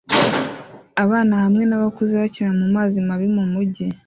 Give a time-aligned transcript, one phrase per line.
[1.03, 3.85] Abana hamwe nabakuze bakina mumazi mabi mumujyi